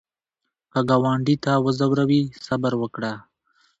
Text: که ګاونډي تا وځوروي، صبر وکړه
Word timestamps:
که 0.71 0.79
ګاونډي 0.89 1.35
تا 1.45 1.53
وځوروي، 1.65 2.23
صبر 2.45 2.73
وکړه 2.81 3.13